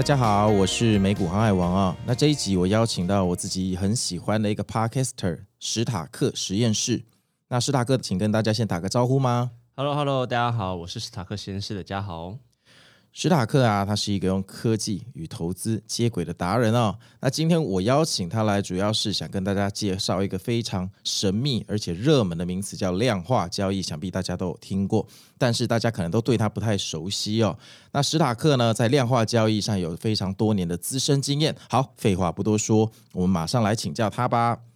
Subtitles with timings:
[0.00, 1.94] 大家好，我是美股航海王啊。
[2.06, 7.04] 那这一集我邀请到我自己很喜欢的一个 Podcaster 史塔克实验室。
[7.48, 12.38] 那史塔克，请跟大家先打个招呼吗？Hello，Hello，大家好，我是史塔克实验室的嘉豪。
[13.12, 16.96] 史塔克啊，他是一个用科技与投资接轨的达人哦。
[17.20, 23.82] 那今天我邀请他来，主要是想跟大家介绍一个非常神秘而且热门的名词，叫量化交易。
[23.82, 25.04] 想必大家都有听过，
[25.36, 27.58] 但是大家可能都对他不太熟悉哦。
[27.90, 31.54] 那史塔克呢，在量化交易上有非常多年的资深经验。
[31.68, 34.69] 好，废话不多说，我们马上来请教他吧。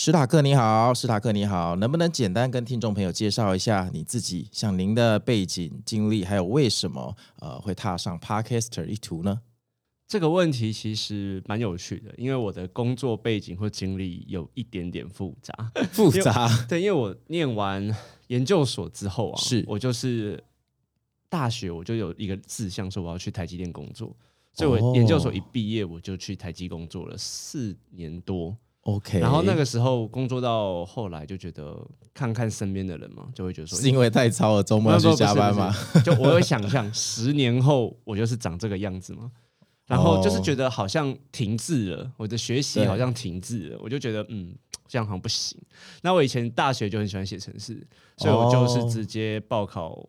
[0.00, 9.40] 史塔克你好，史塔克你好，能不能简单跟听众朋友介绍一下你自己，像您的背景经历，还有为什么呃会踏上 Podcaster 一途呢？
[10.06, 15.52] 这个问题其实蛮有趣的，因为我的工作背景或经历有一点点复杂。
[15.90, 16.48] 复杂？
[16.68, 17.92] 对，因为我念完
[18.28, 20.40] 研究所之后啊，是我就是
[21.28, 24.16] 大学我就有一个志向，说我要去台积电工作，
[24.52, 28.56] 所以我研究所一毕业我就去台积工作了四年多。
[28.88, 31.76] OK，然后那个时候工作到后来就觉得
[32.14, 35.70] 看看身边的人嘛，就会觉得说是因为太超了，周末要去加班嘛？
[36.02, 39.30] 就我有想象 十年后我就是长这个样子嘛，
[39.86, 44.54] 然后就是觉得好像停滞了，我的学习好像停滞了，我就觉得嗯，
[44.86, 45.60] 这样好像不行。
[46.02, 47.86] 那我以前大学就很喜欢写程式，
[48.16, 50.02] 所以我就是直接报考。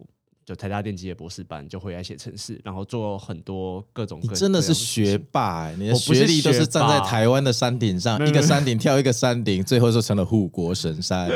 [0.50, 4.34] 就台大电机的博士班，就回来写程式，然后做很多各种各种。
[4.34, 5.76] 你真的是学霸哎！
[5.78, 11.30] 你的学历都是站在台湾的山顶上，一个山顶跳一个山顶，最后就成了护国神山。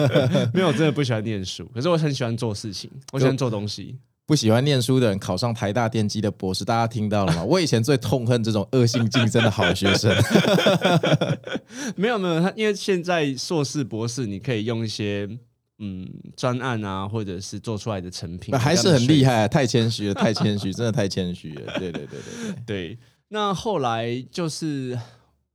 [0.54, 3.98] 没有，真的不喜欢念书，可是我很喜欢做事情，我喜欢做东西。
[4.24, 7.44] 不喜欢念书的人考上台大电机的博士，大家听到了吗？
[7.44, 10.10] 我以前最痛恨这种恶性竞争的好学生。
[11.96, 15.28] 没有没有，他因为现在硕士博士，你可以用一些。
[15.78, 21.78] 嗯，专案啊，或者是做出来的成品，还是很厉害，太谦虚了，太谦虚， 真的太谦虚了。
[21.78, 22.98] 对对对对对，对。
[23.28, 24.96] 那后来就是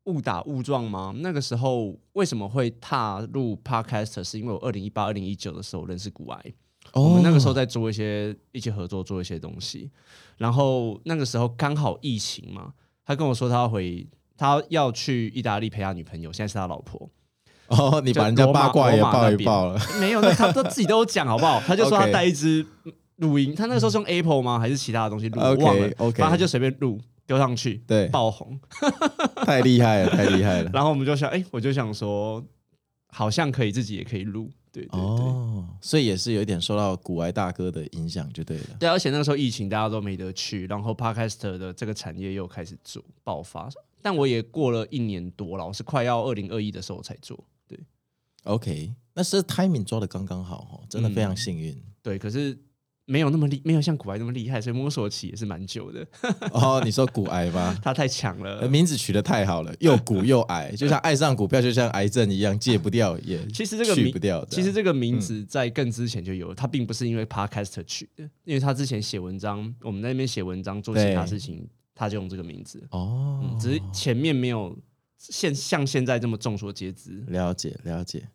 [0.03, 1.13] 误打误撞吗？
[1.19, 4.21] 那个时候为什么会踏入 Podcast？
[4.23, 6.53] 是因为我二零一八、二零一九的时候认识股癌，
[6.93, 9.89] 哦、我们那个时候在做一些一起合作，做一些东西。
[10.37, 12.73] 然后那个时候刚好疫情嘛，
[13.05, 14.05] 他跟我说他要回，
[14.35, 17.09] 他要去意大利陪他女朋友，现在是他老婆。
[17.69, 19.79] 哦，你把人家八卦也爆一爆了？
[19.99, 21.59] 没有，那他都自己都有讲好不好？
[21.65, 22.65] 他就说他带一支
[23.17, 24.59] 录音，他那个时候是用 Apple 吗？
[24.59, 25.39] 还是其他的东西录？
[25.39, 25.89] 我忘了。
[25.97, 28.59] OK，然后他就随便录丢上去，对，爆红，
[29.45, 30.71] 太厉害了，太厉害了。
[30.73, 32.43] 然后我们就想，哎，我就想说，
[33.09, 34.99] 好像可以自己也可以录，对对对。
[34.99, 38.63] 哦，所以也是有一点受到古埃大哥的影响，就对了。
[38.79, 43.69] 对，而且那个时候疫情，大家都没得去，然后 Podcast 的这个产业又开始做爆发。
[44.01, 47.37] 但我也过了一年多了，我是快要二零二一的时候才做。
[48.43, 51.73] OK，那是 timing 抓的刚刚好哦，真的非常幸运。
[51.73, 52.57] 嗯、对，可是
[53.05, 56.07] 没有那么厉，没有像股癌那么厉害，所以摸索期也是蛮久的。
[56.53, 64.45] 哦，你说股癌吧， 他太强了，名字取得太好了， 又股又癌，就像爱上股票，就像癌症一样，戒不掉也其实这个去不掉。
[64.45, 72.81] 其实这个名字在更之前就有，他并不是因为 Podcaster 取的，因为他之前写文章，我们在那边写文章做其他事情，他就用这个名字。
[72.91, 74.77] 哦、嗯，只是前面没有。
[75.19, 78.29] 现像现在这么众所皆知，了解了解。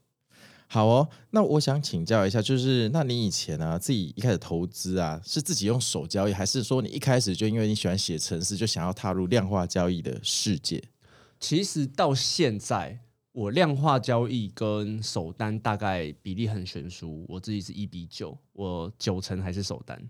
[0.67, 10.83] 好哦，那我想请教一下，就是那你以前啊，自己一开始投资啊，是自己用手交易，还是说你一开始就因为你喜欢写程式，就想要踏入量化交易的世界？
[11.39, 12.99] 其实到现在，
[13.33, 20.03] 我量化交易跟首单大概比例很悬殊，我自己是一比九，我九成还是首单。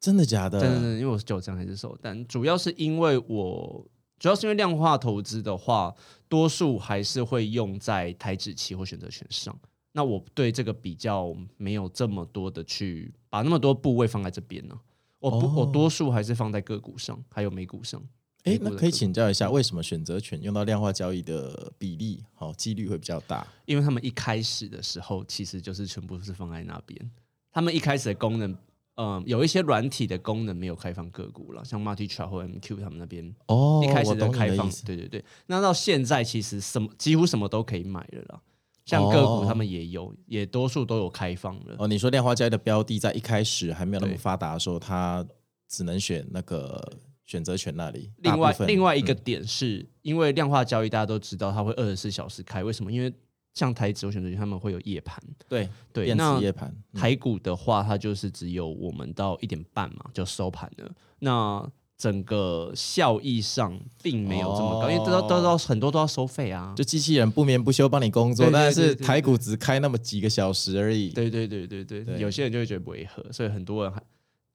[0.00, 0.60] 真的假的？
[0.60, 3.86] 真的，因为我是九成还是首单，主要是因为我。
[4.18, 5.94] 主要是因为量化投资的话，
[6.28, 9.56] 多数还是会用在台指期或选择权上。
[9.92, 14.80] 那我对这个比较没有这么多的去把那么多部位放在这边呢、啊。
[15.18, 18.00] 我不，哦、我多数还是放在个股上，还有美股上。
[18.44, 23.46] 诶，那可以请教一下，为什么选择权用到量化交易的比例好几率会比较大？
[23.66, 27.10] 因为他们一开始的时候其实就是全部是放在那边，
[27.50, 28.56] 他们一开始的功能。
[29.00, 35.24] 嗯，有一些软体的功能没有开放个股了，像 Multi Chart 或 MQ 他们那边哦，一开始的开放，对对对。
[35.46, 38.40] 那到现在其实什么几乎什么都可以买了啦，
[38.84, 41.76] 像个股他们也有，哦、也多数都有开放了。
[41.78, 45.24] 哦，你说量化交易的标的在一开始还没有那么发达的时候，它
[45.68, 46.92] 只能选那个
[47.24, 48.10] 选择权那里。
[48.16, 52.90] 另外另外一个点是、嗯、因为量化交易，大家都知道它会二十四小时开，为什么？
[52.90, 53.14] 因为
[53.58, 56.72] 像台指选择权他们会有夜盘，对对，那夜盘。
[56.92, 60.88] 嗯、台股的话，它就是只有我们到一点半嘛就收盘了。
[61.18, 66.72] 那整个效益上并没有这么高，哦、因为都都都很多都要收费啊。
[66.76, 71.10] 就机器人不眠不休帮你工作，但是台股只开那么几个小时而已。
[71.10, 74.00] 对对对对对，对有些人就会觉得违和，所以很多人还。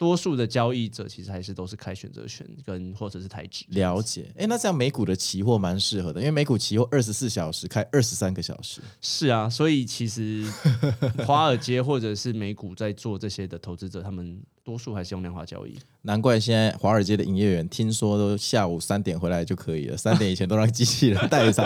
[0.04, 3.64] 多数的交易者其实还是都是开选择权跟或者是台指。
[3.70, 8.82] 了解，哎，那这样美股的期货蛮适合的，因为美股期货二十四小时开二十三个小时。
[9.00, 10.46] 是啊，所以其实
[11.26, 15.80] 华尔街或者是美股在做这些的投资者，他们多数还是用量化交易。
[16.02, 21.64] 难怪现在华尔街的营业员听说都下午三点回来就可以了，三点以前都让机器人带走。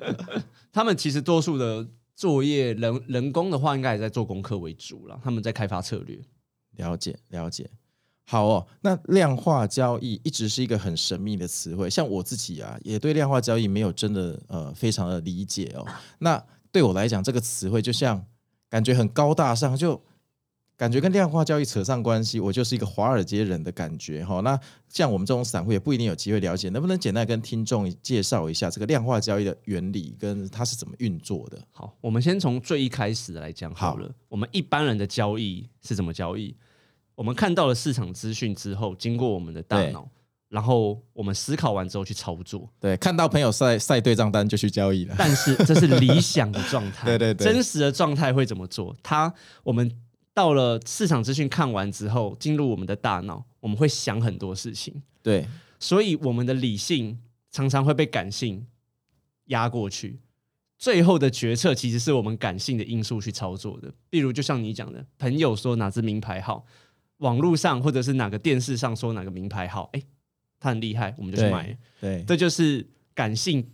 [0.70, 6.18] 他们其实多数的作业人人工的话，应该也在做功课为主了，他们在开发策略。
[6.82, 7.70] 了解了解，
[8.26, 8.66] 好哦。
[8.80, 15.86] 那量化交易一直是一个很神秘的词汇，像我自己啊，也对量化交易没有真的呃非常的理解哦。
[16.18, 16.42] 那
[16.72, 18.26] 对我来讲，这个词汇就像
[18.68, 20.02] 感觉很高大上，就
[20.76, 24.42] 感觉跟量化交易扯上关系，我就是一个华尔街人的感觉哈、哦。
[24.42, 24.58] 那
[24.88, 31.58] 像我们这种散户也不一定有机会了解，能不能简单跟听众介绍一下这个量化交易的原理跟它是怎么运作的？
[31.70, 34.08] 好，我们先从最一开始来讲好了。
[34.08, 36.56] 好，我们一般人的交易是怎么交易？
[37.14, 40.08] 我们看到了市场资讯之后，经过我们的大脑，
[40.48, 42.68] 然后我们思考完之后去操作。
[42.80, 45.14] 对，看到朋友晒晒对账单就去交易了。
[45.18, 47.06] 但是这是理想的状态。
[47.16, 48.94] 对对对，真实的状态会怎么做？
[49.02, 49.32] 他，
[49.62, 49.90] 我们
[50.34, 55.02] 到了市场资讯看完之后，进入我们的大脑，我们会想很多事情。
[55.22, 55.46] 对，
[55.78, 57.18] 所以我们的理性
[57.50, 58.66] 常常会被感性
[59.46, 60.20] 压过去。
[60.78, 63.92] 最后的决策其实是我们感性的因素去操作的。
[64.10, 66.66] 比如，就像你讲的，朋友说哪只名牌好。
[67.22, 70.02] 网络上或者是哪个电视上说哪个名牌好，哎，
[70.58, 71.76] 他很厉害，我们就去买。
[72.00, 73.64] 对，这就是感性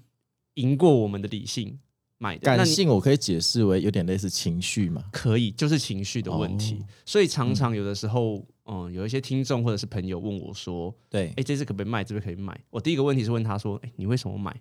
[0.54, 1.78] 赢过我们的理性
[2.18, 2.42] 买的。
[2.42, 5.04] 感性我可以解释为有点类似情绪嘛？
[5.10, 6.74] 可以，就是情绪的问题。
[6.74, 8.36] 哦、所以常常有的时候，
[8.66, 12.04] 嗯，嗯，有一些听众或者是朋友问我说：“对，哎，这支可不可以卖？
[12.04, 14.54] 这边可以卖？”我第一个问题是问他说：“哎，你为什么买？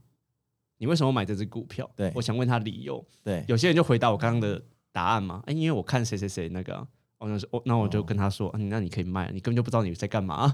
[0.78, 3.06] 你为什么买这只股票？”对，我想问他理由。
[3.22, 4.64] 对，有些人就回答我刚刚的
[4.94, 5.44] 答案嘛？
[5.46, 6.88] 哎，因为我看谁谁谁那个。
[7.20, 10.54] 我那我那我就跟他说，哦、那你可以卖，你根本就不知道你在干嘛。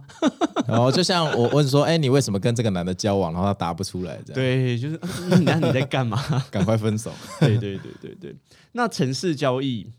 [0.65, 3.33] 然 后就像我问说，哎、欸，你为什么跟这个男的交往？
[3.33, 4.36] 然后他答不出来，这样。
[4.36, 5.00] 对，就是
[5.44, 6.18] 那你在干嘛？
[6.50, 7.12] 赶快分手。
[7.39, 8.36] 对对对对对。
[8.71, 9.92] 那城市交易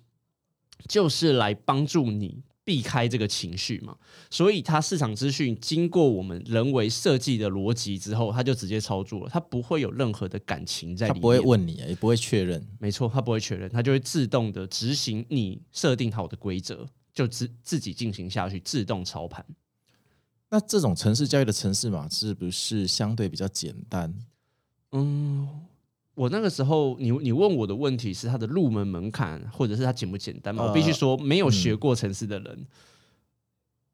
[0.88, 2.42] 就是来帮助你。
[2.64, 3.94] 避开这个情绪嘛，
[4.30, 19.44] 所以它市场资讯经过我们人为设计的逻辑之后，它就直接操作了，它不会有任何的感情在里面，它不会问你，也不会确认，没错，它不会确认，它就会自动的执行你设定好的规则，就自自己进行下去，自动操盘。
[20.48, 24.14] 那这种城市交易的城市码是不是相对比较简单？
[24.92, 25.66] 嗯。
[26.14, 30.62] 我那个时候，你你问我的问题是它的入门门槛，或者是它简不简单嘛？
[30.62, 32.66] 呃、我必须说，没有学过城市的人、嗯、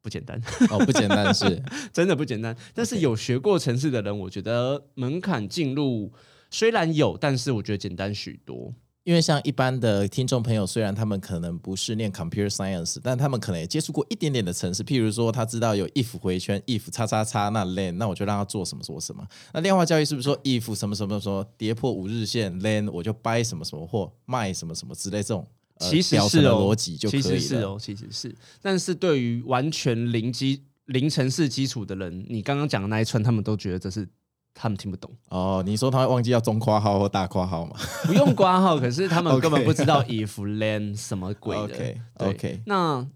[0.03, 0.41] 不简单
[0.71, 1.63] 哦，不简单是
[1.93, 2.57] 真的不简单。
[2.75, 6.13] 但是有学过城市的人，我觉得门槛进入
[6.51, 8.75] 虽然有，但是我觉得简单许多。
[9.05, 14.85] 因为像一般的听众朋友，虽然他们可能不是念 computer science，但他们可能也接触过一点点的程式。
[14.85, 19.27] 譬如说，他知道有 if 回圈，if 叉叉叉，那 len，那我就让他做什么做什么。
[19.55, 25.47] 那量化交易是不是说 if 什么什么什么跌破五日线，len 我就 buy 什么什么或，卖什么什么之类这种，
[25.79, 27.29] 其实是哦，逻辑就可以了。
[27.31, 28.35] 其实是哦，其实是。
[28.61, 34.07] 但是对于完全零基零程式基础的人，你刚刚讲的那一串，他们都觉得这是。
[34.53, 37.77] 他们听不懂哦，你说他会忘记要中括号或大括号吗？
[38.05, 41.63] 不用括号，可是他们 根本不知道 if len 什么鬼的。
[41.63, 43.09] OK OK，那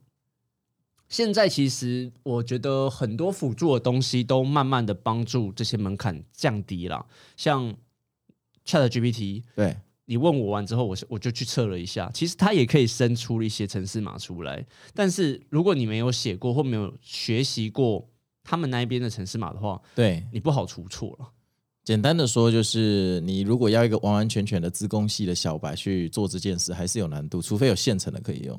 [1.08, 7.04] 现在其实我觉得很多辅助的东西都慢慢的帮助这些门槛降低了。
[7.36, 7.74] 像
[8.64, 9.76] ChatGPT，对，
[10.06, 14.64] 你问我完之后，我我就去测了一下，其实它也可以生出一些程式码出来。
[14.94, 18.08] 但是如果你没有写过或没有学习过。
[18.44, 21.30] 他们那一边的城市码的话，对你不好出错了。
[21.82, 28.58] 简单的说，就是你如果要一个完完全全的自工系的小白去做这件事，还是有难度，除非有现成的可以用。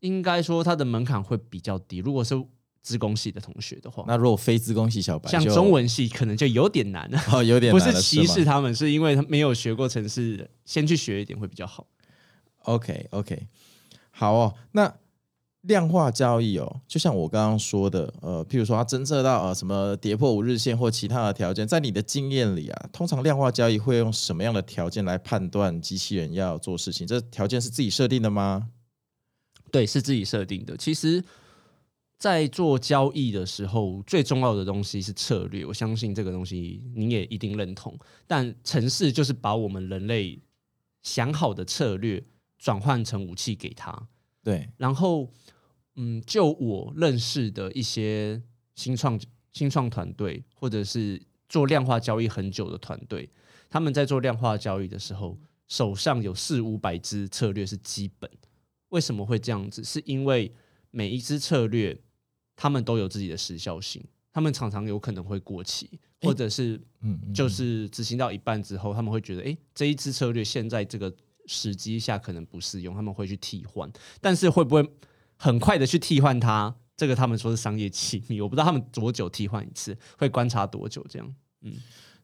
[0.00, 1.98] 应该说，它的门槛会比较低。
[1.98, 2.34] 如果是
[2.82, 7.18] 自工系的同学的话，那如果非自工系小白，像中文系，可能就有点难了。
[7.32, 7.80] 哦，有点难。
[7.80, 11.86] 不是歧视他们，是因为他没有学过城市，先去学一点会比较好。
[12.64, 13.46] OK，OK，
[14.10, 14.94] 好哦，那。
[15.68, 27.06] 量化交易哦，就像我刚刚说的，呃，譬如说它侦测到呃什么跌破五日线或其他的条件，在你的经验里啊，通常量化交易会用什么样的条件来判断机器人要做事情？
[27.06, 28.70] 这条件是自己设定的吗？
[29.70, 30.76] 对，是自己设定的。
[30.76, 31.22] 其实
[32.18, 35.66] 在做交易的时候，最重要的东西是策略。
[35.66, 37.96] 我相信这个东西你也一定认同。
[38.26, 40.40] 但城市就是把我们人类
[41.02, 42.24] 想好的策略
[42.58, 44.08] 转换成武器给他。
[44.42, 45.30] 对，然后，
[46.00, 48.40] 嗯，就我认识的一些
[48.76, 49.20] 新创
[49.52, 53.28] 新创团队，或者是做量化交易很久的团队，
[53.68, 55.36] 他们在做量化交易的时候，
[55.66, 58.30] 手上有四五百只策略是基本。
[58.90, 59.82] 为什么会这样子？
[59.82, 60.54] 是因为
[60.92, 62.00] 每一只策略，
[62.54, 64.02] 他们都有自己的时效性，
[64.32, 71.12] 他们常常有可能会过期，或者是嗯，就是执行到一半之后，他们会觉得，哎，这一支策略现在这个
[71.46, 73.90] 时机下可能不适用，他们会去替换。
[74.20, 74.88] 但是会不会
[75.38, 76.74] 很快的去替换它？
[76.96, 81.34] 这个他们说是商业机密，我不知道他们多久替换一次，会观察多久这样。
[81.62, 81.72] 嗯，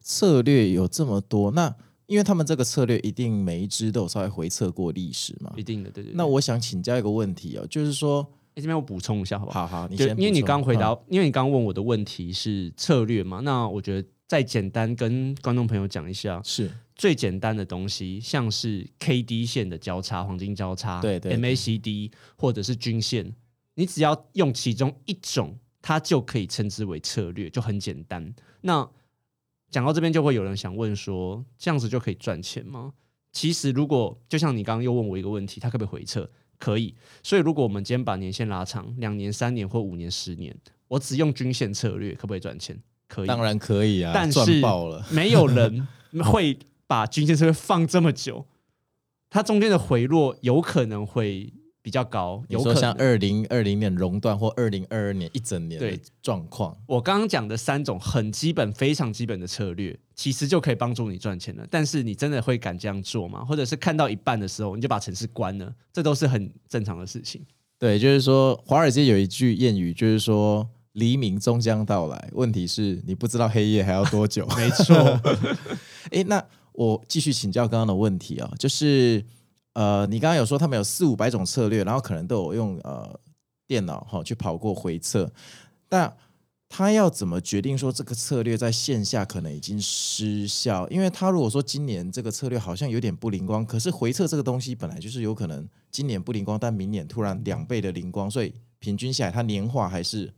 [0.01, 1.75] 策略有这么多，那。
[2.07, 6.15] 因为他们这个策略一定每一只都有稍微回测过历史嘛，一定的，对对，对。
[6.15, 8.23] 那我想请教一个问题哦，就是说，
[8.57, 9.67] 这边我补充一下，好不好？
[9.67, 10.11] 好好，你先。
[10.11, 23.35] 因为你刚回答，因为你刚问我的问题是策略嘛，那我觉得再简单跟观众朋友讲一下，是最简单的东西，像是 K D 线的交叉、黄金交叉，对对，对，M A C D 或者是均线，
[23.75, 28.35] 你只要用其中一种，它就可以称之为策略，就很简单。
[28.61, 28.89] 那
[29.71, 32.93] 讲到这边，就会有人想问说：这样子就可以赚钱吗？
[33.33, 36.31] 其实，如果就像你刚刚又问我一个问题，它可不可以回撤？
[36.57, 36.95] 可以。
[37.25, 42.81] 所以，如果我们今天把年限拉长，两年、三年或五年、十年，我只用均线策略，可不可以赚钱？
[43.09, 44.13] 可以，当然可以啊。
[44.15, 44.63] 但是
[45.11, 45.87] 没有人
[46.23, 46.57] 会
[46.95, 48.47] 把均线策略放这么久，
[49.29, 51.53] 它中间的回落有可能会。
[51.85, 56.75] 比较高，有可能像二零二零年熔断或二零二二年一整年的状况。
[56.87, 61.67] 我刚刚讲的三种很基本、非常基本的策略，其实就可以帮助你赚钱了。
[61.71, 63.45] 但是你真的会敢这样做吗？
[63.45, 65.71] 或者是看到一半的时候你就把城市关了？
[65.93, 67.45] 这都是很正常的事情。
[67.79, 72.31] 对，就是说华尔街有一句谚语，就是说黎明终将到来。
[72.33, 74.49] 问题是你不知道黑夜还要多久。
[74.57, 75.21] 没错。
[76.13, 76.43] 哎，那
[76.75, 79.25] 我继续请教刚刚的问题啊，就是。
[79.75, 83.19] 呃，你刚刚有说他们有四五百种策略，然后可能都有用呃
[83.67, 85.29] 电脑哈去跑过回测，
[85.89, 86.17] 但
[86.69, 90.89] 他要怎么决定说这个策略在线下可能已经失效？
[90.91, 100.33] 因为他如果说今年这个策略好像有点不灵光，可是回测这个东西本来就是有可能今年不灵光，但明年突然两倍的灵光，所以平均下来它年化还是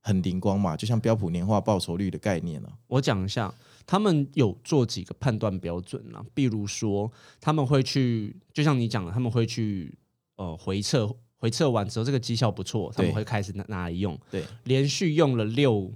[0.00, 2.72] 很灵光嘛，就像标普年化报酬率的概念了。
[2.86, 3.52] 我讲一下。
[3.86, 7.10] 他们有做几个判断标准呢，比如说
[7.40, 9.96] 他们会去，就像你讲的，他们会去
[10.36, 14.18] 呃回测，回测完之后这个绩效不错，他们会开始拿拿来用。
[14.30, 15.92] 对，连续用了六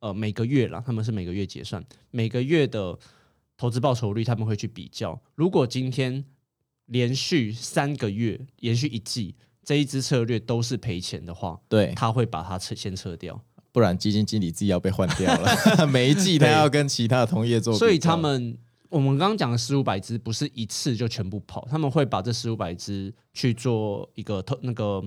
[0.00, 2.98] 呃每个月啦，他们是每个月结算，每个月的
[3.56, 5.20] 投资报酬率他们会去比较。
[5.34, 6.24] 如果今天
[6.86, 13.40] 连续三个月，连续一季这一支策略都是赔钱的话，对，他会把它撤先撤掉。
[13.72, 17.74] 不然基金经理自己要被换掉了， 每一季他要跟其他的同业做。
[17.76, 18.56] 所以他们，
[18.90, 25.02] 我们刚刚讲的四五百只不是一次就全部跑，他们会把这四五百只去做一个特那个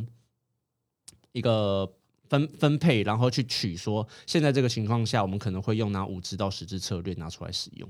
[1.31, 1.87] 一个
[2.27, 7.87] 分分配，然后去取说，现在这个情况下，我们可能会用哪五只到十只策略拿出来使用。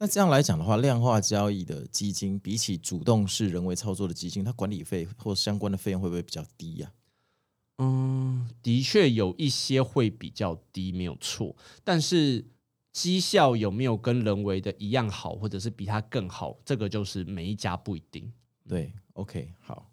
[0.00, 6.98] 那这样来讲的话，量化交易的基金比起主动式人为操作的基金，它管理费或相关的费用会不会比较低呀、啊？
[7.82, 11.56] 嗯，的确有一些会比较低，没有错。
[11.82, 12.44] 但是
[12.92, 18.30] 绩效有没有跟人为的一样好，或者是比它更好，这个就是每一家不一定。
[18.68, 19.90] 对，OK，好，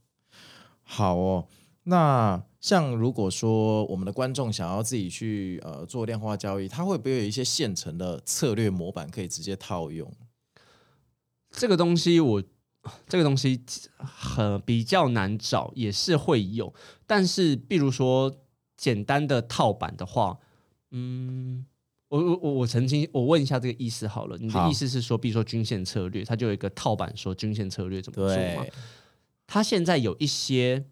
[0.83, 1.47] 好哦。
[1.83, 10.13] 那像如果说我们的观众想要自己去呃做量化交易，它会不会有一些现成的策略模板可以直接套用？
[11.51, 12.43] 这个东西我。
[13.07, 13.61] 这个东西
[13.97, 16.73] 很比较难找，也是会有，
[17.05, 18.35] 但是，比如说
[18.75, 20.37] 简单的套版的话，
[20.91, 21.65] 嗯，
[22.09, 28.65] 我我我我曾经我问一下这个意思好了，你的意思是说，比如说均线策略，它就有一个套版说均线策略怎么做吗？
[29.45, 30.85] 它现在有一些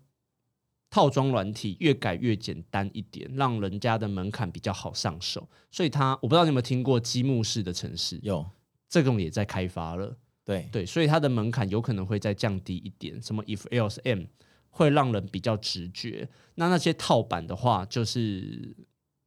[0.90, 8.46] 套装软体越改越简单一点，让人家的门槛比较好上手，所以它我不知道你有没有听过积木式的城市，有
[8.88, 10.18] 这种也在开发了。
[10.46, 14.20] 对对，所以它的门槛有可能会再降低一点，什么 if else m
[14.70, 16.30] 会让人比较直觉。
[16.54, 18.76] 那那些套版的话，就是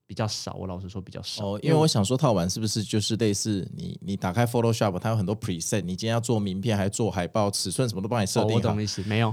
[0.07, 0.55] 比较少。
[0.55, 1.45] 我老实说比较少。
[1.45, 9.29] 哦，因为我想说套版是不是就是类似你你打开 Photoshop，它有很多 preset，你今天要做名片还是做海报，尺寸什么都帮你设定我懂意思，没有，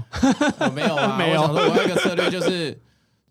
[0.58, 1.42] 哦，没有啊， 没有。
[1.42, 2.80] 我想说我有一个策略就是。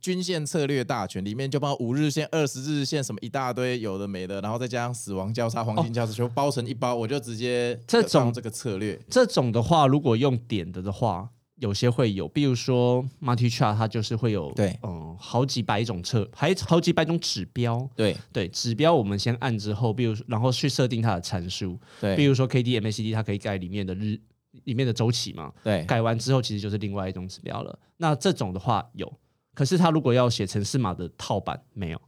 [0.06, 9.02] 均线策略大全里面就包五日线、二十日线什么一大堆有的没的，然后再加上死亡交叉、黄金交叉，全部包成一包，我就直接这种这个策略。
[9.10, 17.90] 这种的话，如果用点的的话，有些会有，比如说 Multi Chart 它就是会有对，嗯，好几百种测，还好几百种指标。
[17.96, 21.80] 对对，指标我们先按之后，比如然后去设定它的参数。
[22.00, 24.20] 对，比如说 K D M A C D 它可以改里面的日
[24.66, 25.52] 里面的周期嘛。
[25.64, 27.80] 对，改完之后其实就是另外一种指标了。
[27.98, 29.12] 那这种的话有，
[29.56, 32.00] 可是他如果要写程式码的套版没有。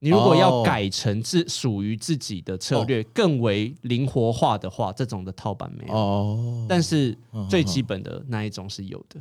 [0.00, 5.92] 你如果要改成自属于自己的策略，更为灵活化的话，这种的套版没有。
[5.92, 7.18] 哦，但是
[7.50, 9.20] 最基本的那一种是有的。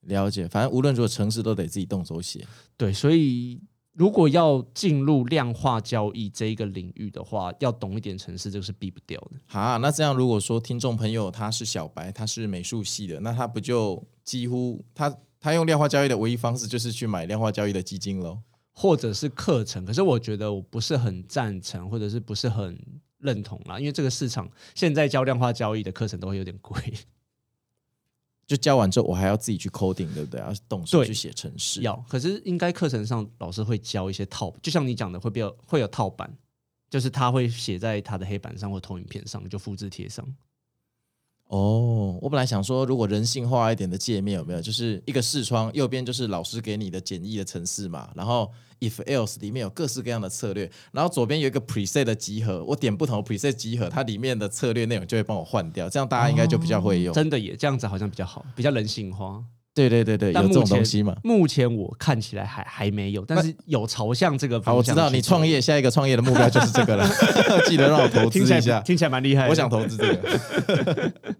[0.00, 2.44] 了解，反正无论如何，程式都得自己动手写。
[2.76, 3.60] 对，所以
[3.92, 9.36] 如果要进入量化交易这一个领域的话，要懂一点城市，这个是避不掉的。
[9.46, 18.40] 好，那这样如果说听众朋友他是小白，他是美术系的，那他不就几乎他他用量化交易的唯一方式就是去买量化交易的基金喽？
[18.72, 22.78] 或者是课程，可是我觉得我不是很赞成，或者是不是很
[23.18, 26.80] 认同啦，因为这个市场现在教量化交易的课程都会有点贵，
[28.46, 30.40] 就教完之后我还要自己去 coding，对不对？
[30.40, 31.82] 要动手去写程式。
[31.82, 36.32] 要，可是应该课程上老师会教一些套，就像你讲的会比较会有套版，
[36.88, 40.24] 就是他会写在他的黑板上或投影片上，就复制贴上。
[41.50, 44.62] 哦，我本来想说，如果人性化一点的界面有没有？
[44.62, 57.12] 就是一个视窗，右边就是老师给你的简易的程式嘛，然后 if else 里面有各式各样的策略，然后左边有一个 preset 的集合，我点不同 preset 集合，它里面的策略内容就会帮我换掉，这样大家应该就比较会用。
[57.12, 59.42] 真的耶，这样子好像比较好，比较人性化。
[59.88, 61.16] 对对对对，有这种东西嘛？
[61.24, 64.74] 目前我看起来还还没有，但是有朝向这个方向。
[64.74, 67.08] 好，我知道你创业下一个创业的目标就是这个了，
[67.66, 69.48] 记得让我投资一下，听起来蛮厉害。
[69.48, 71.12] 我想投资这个。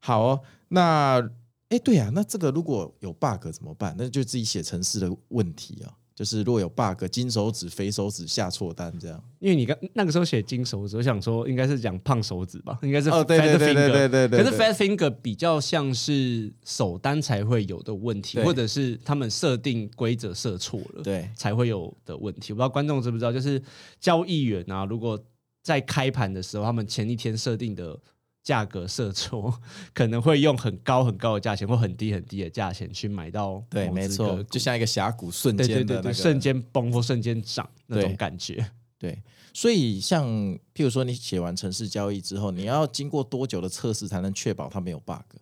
[0.00, 1.22] 好哦，那
[1.68, 3.94] 哎，对呀、啊，那这个如果有 bug 怎么办？
[3.96, 6.01] 那就自己写程式的问题啊。
[6.14, 9.22] 就是如果有 bug，金手指、肥手指下错单这样。
[9.38, 12.78] 因为你刚那个时候写金手指，我想说应该是讲胖手指吧？
[12.82, 14.44] 应该是哦，对对对对对对，对。
[14.44, 22.52] 可是 fat finger 比较像是首单才会有的问题，或者是他们设定规则设错了，对，才会有的问题。
[22.52, 23.62] 我不知道观众知不知道，就是
[23.98, 25.18] 交易员啊，如果
[25.62, 27.98] 在开盘的时候，他们前一天设定的。
[28.42, 29.60] 价格设错，
[29.94, 33.64] 可能会用很高很高的价钱或很低很低的价钱去买到。
[33.70, 38.54] 对，没错，就像一个峡谷瞬间的、那个、对对对对瞬间崩或瞬间涨那种感觉
[38.98, 39.12] 对。
[39.12, 40.26] 对，所以像
[40.74, 45.38] 譬如说，你写完城市交易之后，你要经过多久的测试才能确保它没有 bug？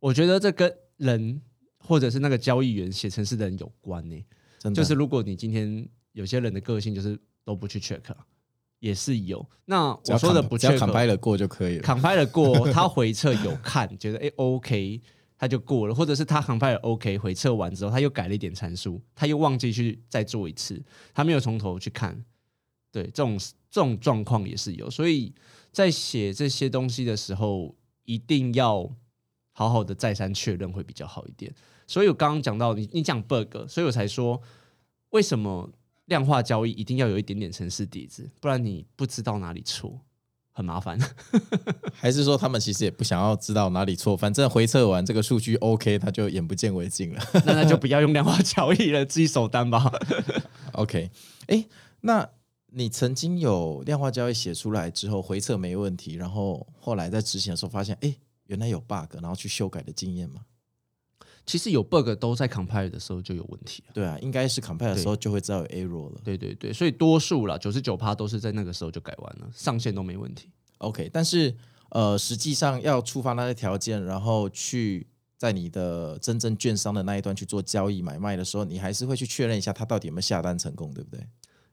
[0.00, 1.40] 我觉得这跟人
[1.78, 4.26] 或者是那个交易员写城市的人有关呢、欸。
[4.58, 8.00] 真的，就是如果你今天有些人的个性就是都不去 check。
[8.82, 15.00] 也是有，那我说的不只要扛拍了过就可以了，扛拍了过，他回测有看，觉得哎、欸、OK，
[15.38, 20.82] 他就过了，或者是他扛拍了 OK，回测完之后他又改了一点参数，他又忘记去再做一次，
[21.14, 22.24] 他没有从头去看，
[22.90, 23.38] 对，这种
[23.70, 25.32] 这种状况也是有，所以
[25.70, 28.90] 在写这些东西的时候，一定要
[29.52, 31.54] 好好的再三确认会比较好一点。
[31.86, 34.42] 所以我刚刚讲到你你讲 bug，所以我才说
[35.10, 35.70] 为什么。
[36.06, 40.00] 量化交易一定要有一点点城市底子，不然你不知道哪里错，
[40.52, 40.98] 很麻烦。
[41.94, 47.22] 还是说他们其实也不想要知道哪里错，反正回测完这个数据 OK，他就眼不见为净了。
[47.46, 49.92] 那那就不要用量化交易了，自己守单吧。
[50.72, 51.10] OK，
[51.46, 51.66] 哎，
[52.00, 52.28] 那
[52.74, 58.14] 你曾经有量化交易写出来之后回测没问题，然后后来在执行的时候发现，哎，
[58.46, 60.40] 原来有 bug，然后去修改的经验吗？
[61.44, 63.82] 其实有 bug 都在 compile 的时候就有问题。
[63.92, 66.20] 对啊，应该是 compile 的时候就会知道有 error 了。
[66.22, 70.48] 对对对，所以多数啦，九十九趴都是在那个时候就改完了，上线都没问题。
[70.78, 71.54] OK，但是
[71.90, 81.26] 呃，实际上要触发那些条件，然后去在你的真正券商的那一端去做交易买卖的时候，你还是会去确认一下他到底有没有下单成功，对不对？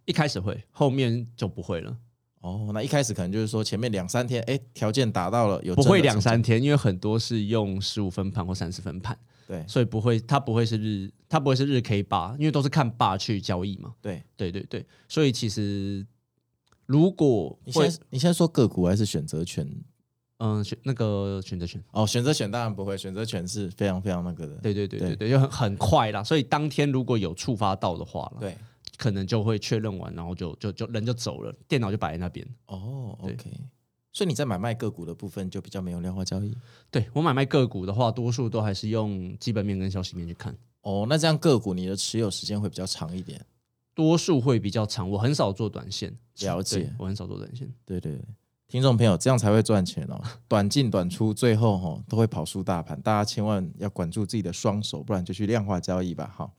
[0.05, 1.95] 一开始会，后面就不会了。
[2.41, 9.17] 哦，那一开始可能就是说前面两三天，哎，条件达到了，有不会两三天，因为很多是用十五分盘或三十分盘。
[9.49, 13.95] 对，所以不会，它不会是日，它不会是日 K 八，因为都是看八去交易嘛。
[13.99, 16.05] 对，对对对，所以其实
[16.85, 19.67] 如果你现在你现在说个股还是选择权？
[20.37, 24.53] 嗯，选那个选择权哦，选择权当然不会，选择权是非常非常那个的。
[24.57, 26.23] 对对对对对，就很很快啦。
[26.23, 28.55] 所以当天如果有触发到的话，对，
[28.97, 32.47] 可能就会确认完，然后就就就人就走了，电脑就摆在那边。
[32.67, 33.49] 哦，OK。
[34.11, 36.55] 所以你在买卖个股的部分就比较没有量化交易。
[36.89, 40.55] 对，我买卖个股的话，多数都还是用基本面跟消息面去看。
[40.81, 43.45] 哦，那这样个股你的持有时间会比较长一点，
[43.93, 45.07] 多数会比较长。
[45.07, 46.91] 我很少做短线，了解。
[46.97, 47.71] 我很少做短线。
[47.85, 48.21] 对对对，
[48.67, 50.19] 听众朋友，这样才会赚钱哦。
[50.47, 52.99] 短进短出，最后哈都会跑输大盘。
[53.01, 56.33] 大家千万要管住自己的双手，不然就去量化交易吧。
[56.35, 56.53] 好，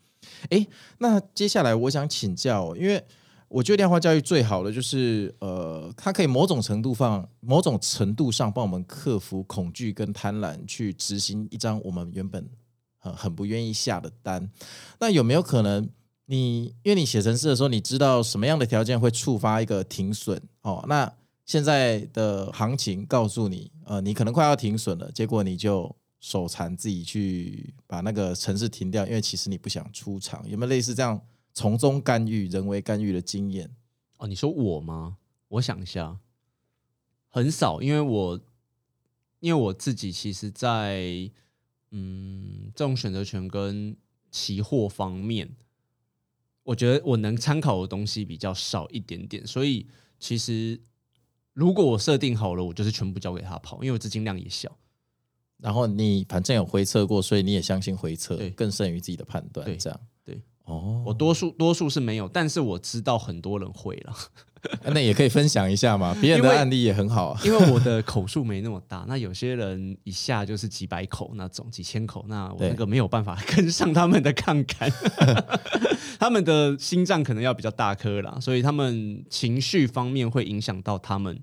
[0.50, 0.64] 哎，
[0.98, 3.04] 那接下来我想请教，因为。
[3.50, 12.48] 我觉得量化教育最好的就是，呃，它可以某种程度放某种程度上帮我们克服恐惧跟贪婪，去执行一张我们原本
[12.96, 14.48] 很很不愿意下的单。
[15.00, 15.82] 那有没有可能
[16.26, 20.40] 你，你因为你写程式的时候，你知道什么样的条件会触发一个停损？
[20.62, 21.12] 哦，那
[21.44, 30.48] 现在的行情告诉你，呃，你可能快要停损了，结果你就手残自己去把那个程式停掉，因为其实你不想出场。
[30.48, 31.20] 有没有类似这样？
[31.52, 33.74] 从中干预、人为干预的经验
[34.18, 35.18] 哦，你说我吗？
[35.48, 36.18] 我想一下，
[37.28, 38.40] 很少，因为我
[39.40, 41.30] 因为我自己其实在，在
[41.90, 43.96] 嗯这种选择权跟
[44.30, 45.56] 期货方面，
[46.62, 49.86] 我觉得我能参考的东西比较少一点点，所以
[50.18, 50.80] 其实
[51.52, 54.76] 如果我设定好了，我就是全部交给他跑，因为我资金量也小。
[55.56, 60.00] 然后你反正有回测过，所以你也相信回测更胜于自己的判断，这样。
[60.70, 64.14] 哦，我多数多数是没有，但是我知道很多人会了。
[64.92, 67.40] 那也可以分享一下嘛， 别人的案例也很好啊。
[67.42, 74.92] 因为我的口数没那么大，那有些人一下就是几百口那种，几千口，那我那个没有办法跟上他们的杠杆，
[76.20, 81.42] 他们的心脏可能要比较大颗啦，所以他们情绪方面会影响到他们，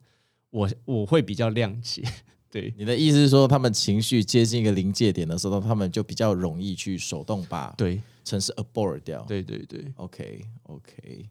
[0.52, 2.04] 我我会比较谅解。
[2.52, 9.22] 对，你的意思是说，他们情绪接近一个临界点的时候，他们就比较容易去手动把对程式 abort 掉。
[9.24, 11.30] 对对对，OK OK。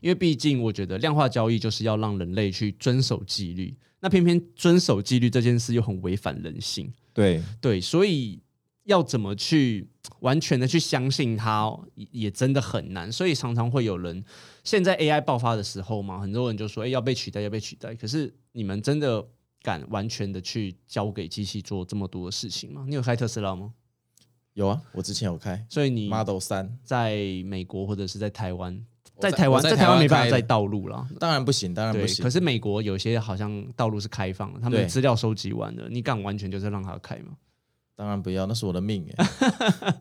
[0.00, 6.90] 因为毕竟我觉得量化交易就是要让人类去遵守纪律，那偏偏遵守纪律这件事又很违反人性。
[7.12, 8.40] 对对，所以
[8.84, 9.88] 要怎么去
[10.20, 13.12] 完全的去相信它，也真的很难。
[13.12, 14.24] 所以常常会有人，
[14.64, 19.26] 现在 AI 爆发的时候嘛，很多人就说：“哎，要被取代，要被取代。”可是你们真的
[19.62, 22.86] 敢完全的去交给机器做这么多的事情吗？
[22.88, 23.74] 你有开特斯拉吗？
[24.60, 25.64] 有啊，我之前有开。
[25.70, 28.78] 所以你 Model 三在美国或者是在台湾，
[29.18, 31.08] 在台湾在台湾没办法在道路了。
[31.18, 32.22] 当然不行，当然不行。
[32.22, 37.32] 可是美国有些好像道路是开放的，他们资料收集完了，你敢完全就是让他开吗？
[37.96, 39.96] 当然不要，那是我的命哎。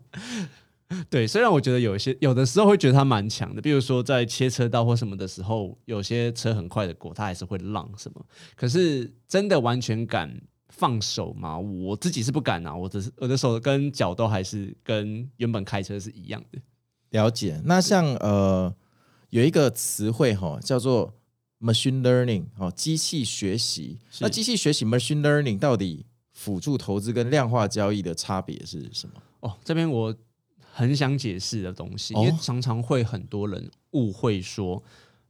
[1.10, 8.26] 对，虽然我觉得有一些有的时候会觉得它蛮强的，比如说在切车道或什么的时候，有些车很快的过，它还是会让什么。
[8.56, 10.42] 可是真的完全敢
[10.80, 11.60] 放手吗？
[11.60, 16.60] 我自己是不敢啊，我只是我的手跟脚都还是跟原本开车是一样的。
[17.10, 17.62] 了解。
[17.66, 18.74] 那像呃
[19.30, 21.14] 有一个词汇哈叫做
[21.60, 24.00] machine learning 哦，机器学习。
[24.22, 29.22] 那机器学习 machine learning 到底辅助投资跟量化交易的差别是什么？
[29.42, 30.16] 哦，这边我。
[30.72, 34.82] 很想解释的东西，因为常常会很多人误会说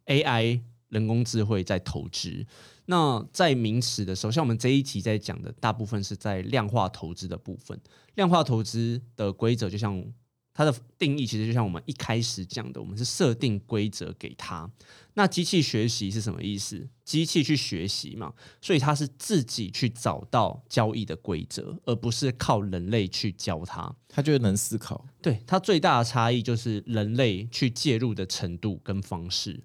[0.05, 2.45] AI 人工智慧在投资。
[2.85, 7.79] 那在名词的时候，像我们这一集在讲的，大部分是在量化投资的部分。
[8.15, 10.03] 量化投资的规则就像。
[10.51, 14.69] 它的定义其实就像我们一开始讲的，我们是设定规则给它。
[15.13, 16.85] 那机器学习是什么意思？
[17.05, 23.95] 机器去学习嘛，所以它是自己去找到交易的规则，而不是靠人类去教它。
[24.09, 25.05] 它就能思考。
[25.21, 29.61] 对，它最大的差异就是人类去介入的程度跟方式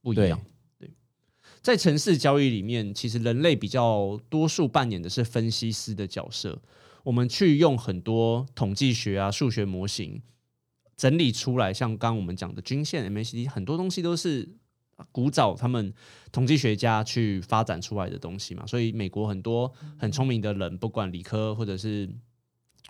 [0.00, 0.40] 不一样。
[1.62, 6.60] 在城市交易里面，其实人类比较多数扮演的是分析师的角色。
[7.02, 10.22] 我们去用很多统计学啊、数学模型
[10.96, 14.48] 整理出来，像刚刚我们讲的均线、MACD，很多东西都是
[15.12, 15.92] 古早他们
[16.32, 18.66] 统计学家去发展出来的东西嘛。
[18.66, 22.08] 所以美国很多很聪明的人，不管理科或者是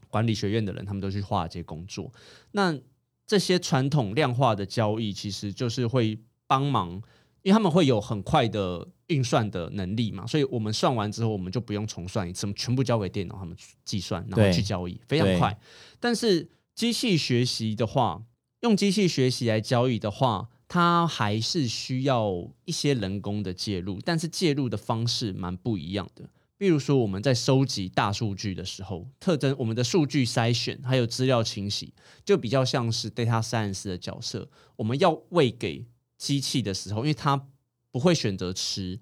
[0.08, 2.12] 管理学院的人，他们都去华尔街工作。
[2.52, 2.78] 那
[3.26, 7.02] 这些传统量化的交易，其实就是会帮忙。
[7.42, 15.58] 因为他们会有很快的运算的能力嘛，所以我们算完之后，我们就不用重算一次，我们全部交给电脑，他们计算，然后去交易，非常快。
[15.98, 18.22] 但是机器学习的话，
[18.60, 26.28] 用机器学习来交易的话，它还是需要一些人工的介入，但是介入的方式蛮不一样的。
[26.58, 35.86] 比如说我们在收集大数据的时候，特征我们的数据筛选还有资料清洗，就比较像是 data science 的角色，我们要喂给。
[36.20, 37.48] 机器的时候，因为它
[37.90, 39.00] 不会选择吃，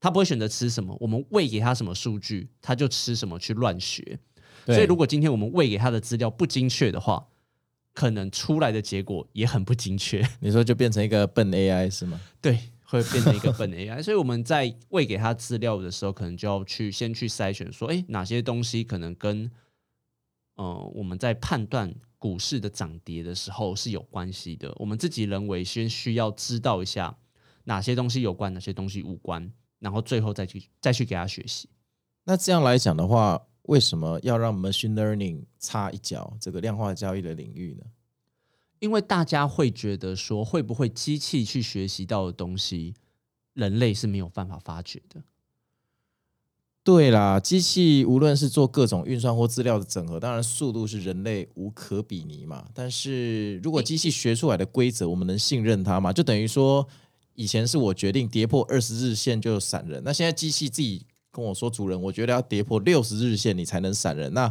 [0.00, 4.18] 它不会选择吃什么，我们喂给它什么数据，它就吃什么去乱学。
[4.64, 7.28] 所以，如果今天我们喂给它的资料不精确的话，
[7.92, 10.26] 可能出来的结果也很不精确。
[10.40, 12.18] 你说就变成一个笨 AI 是吗？
[12.40, 14.02] 对，会变成一个笨 AI。
[14.02, 19.50] 所以我们在喂给它资料的时候，可能就要去先去筛选，说，哎，哪些东西可能跟，
[20.56, 21.94] 呃，我们在判断。
[22.18, 27.16] 股市的涨跌的时候是有关系的，我们自己人为先需要知道一下
[27.64, 31.68] 哪些东西有关，哪些东西无关，然后最后再去再去给他学习。
[32.24, 37.84] 那这样来讲的话，为什么要让 machine learning 插一脚这个量化交易的领域呢？
[38.80, 42.94] 因为大家会觉得说，会不会机器去学习到的东西，
[43.54, 45.22] 人类是没有办法发掘的。
[46.88, 52.64] 对啦，机器无论是做各种运算或资料的整合，当然速度是人类无可比拟嘛。
[52.72, 56.14] 但是如果机器学出来的规则，我们能信任它吗？
[56.14, 56.88] 就等于说，
[57.34, 64.32] 以前是我决定跌破二十日线就闪人，那现在机器自己跟我说，主人，我觉得要跌破六十日线你才能闪人。
[64.32, 64.50] 那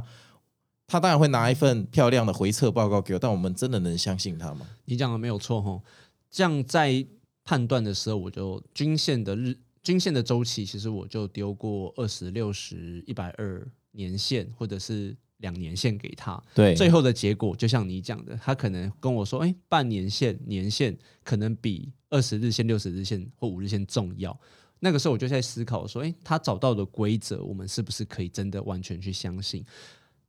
[0.85, 4.67] 他当然会拿一份漂亮的回测报告给我，但我们真的能相信他吗？
[4.85, 5.81] 你讲的没有错哈，
[6.29, 7.03] 这样在
[7.43, 16.43] 判断的时候，我就均线的日均线的周期，其实我就丢过二十六十一百二年线或者是两年线给他。
[16.53, 24.37] 对，最后的结果就像你讲的，他可能跟我说，哎，半年线、年线可能比二十日线、六十日线或五日线重要。
[24.81, 29.63] 那个时候我就在思考说，哎，他找到的规则，我们是不是可以真的完全去相信？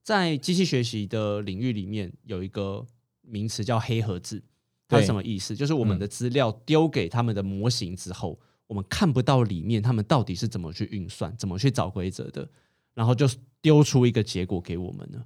[0.04, 2.86] 在机器学习的领域里面，有一个
[3.22, 4.40] 名词叫“黑盒子”，
[4.86, 5.56] 它是什么意思？
[5.56, 12.48] 就是我们的资料丢给他们的模型之后，我们看不到里面他们到底是怎么去运算、怎么去找规则的，
[12.94, 13.28] 然后就
[13.60, 15.20] 丢出一个结果给我们呢。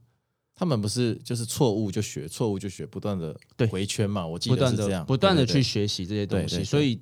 [0.55, 3.37] 他们不是就是错误就学，错误就学，不断的
[3.69, 4.27] 回圈嘛？
[4.27, 6.65] 我记得是这样，不断的去学习这些东西。
[6.65, 6.99] 所以，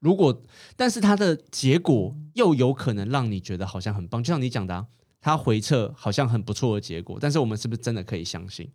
[0.00, 0.42] 如果
[0.74, 4.86] 但是它的结果又有可能让你觉得好像很棒，就像你讲的啊。
[5.24, 8.68] 它回测好像很不错的结果，但是我们是不是真的可以相信？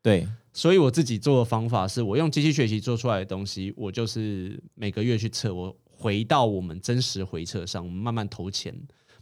[0.00, 8.74] 对，所以我自己做的方法是我用机器学习做出来的东西，我就是每个月去测，我回到我们真实回测上，我们慢慢投钱，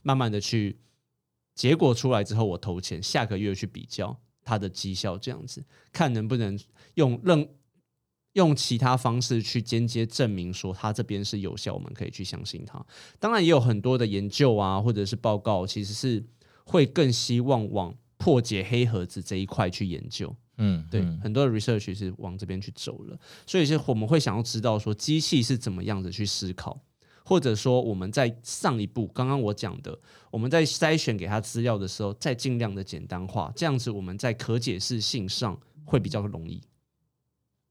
[0.02, 0.78] 慢慢的去
[1.54, 6.58] 结果出来之后，我投钱，下个月去比较它的绩效，这样子看能不能
[6.94, 7.48] 用任
[8.34, 12.86] 用其他方式去间接证明说它这边是有效，我们可以去相信它。
[13.18, 16.24] 当然也有很多的研究啊，或者是报告，其实是。
[16.70, 26.78] 会更希望往破解黑盒子这一块去研究，嗯，对，嗯、很多的 research 是往这边去走了，所以是我们会想要知道说机器是怎么样子去思考，
[27.24, 29.98] 或者说我们在上一步刚刚我讲的，
[30.30, 36.60] 我们在筛选给他资料的时候，再尽量的简单化，这样子我们在可解释性上会比较容易。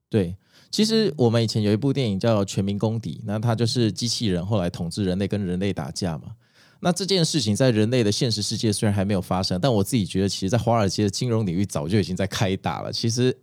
[0.10, 0.38] 对，
[0.72, 6.34] 其实我们以前有一部电影叫《全民公敌》，那它就是机器人后来统治人类，跟人类打架嘛。
[6.80, 12.92] 那这件事情在人类的现实世界虽然还没有发生，但我自己觉得，其实，在华尔街的金融领域早就已经在开打了。
[12.92, 13.38] 其实，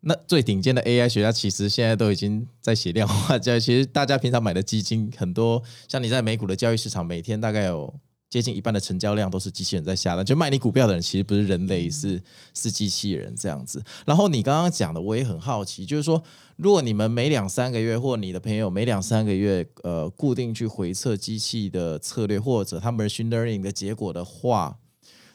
[0.00, 3.60] 那最顶尖的 AI 学家其实现在都已经在写量化交易。
[3.60, 7.94] 其实大家平常买的基金很多，像你在美股的交易市场，每天大概有。
[8.34, 12.20] 接近一半的成交量都是机器人在下单，就卖你股票的人其实不是人类，是
[12.52, 13.80] 是机器人这样子。
[14.04, 16.20] 然后你刚刚讲的，我也很好奇，就是说，
[16.56, 24.78] 如果你们每两三个月，或你的朋友每两三个月，呃，固定去回测机器的策略，或者他们 machine learning 的结果的话，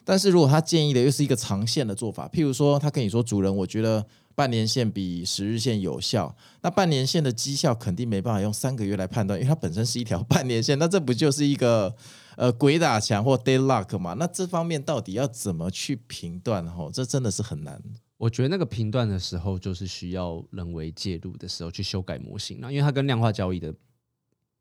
[0.04, 11.96] 但是如果他建议的又是一个长线的做法，譬如说，他跟你说，主人，我觉得半年线比十日线有效，那半年线的绩效肯定没办法用三个月来判断，因为它本身是一条 半年线，那这不就是一个？
[12.40, 16.66] 呃，鬼打墙或 deadlock 嘛，那这方面到底要怎么去评断？
[16.66, 17.78] 吼，这真的是很难。
[18.16, 23.74] 我觉得那个评断的时候，就是需要人为介入的时候去修改模型那，因为它跟量化交易的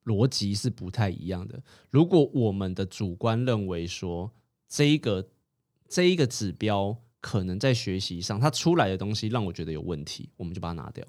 [0.04, 1.64] 逻辑是不太一样的。
[1.90, 4.30] 如果我们的主观认为说
[4.68, 5.30] 这一个
[5.88, 11.06] 这一个指标可能在学习上它出来的东西让我觉得有问题，我们就把它拿掉。